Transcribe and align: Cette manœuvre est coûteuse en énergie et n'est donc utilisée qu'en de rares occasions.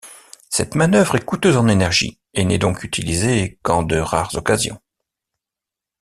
Cette 0.49 0.73
manœuvre 0.73 1.13
est 1.17 1.23
coûteuse 1.25 1.57
en 1.57 1.67
énergie 1.67 2.19
et 2.33 2.43
n'est 2.43 2.57
donc 2.57 2.83
utilisée 2.83 3.59
qu'en 3.61 3.83
de 3.83 3.97
rares 3.97 4.33
occasions. 4.33 4.81